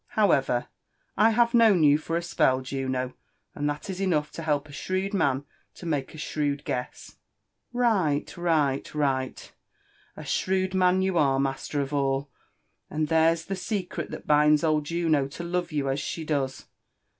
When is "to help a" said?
4.31-4.71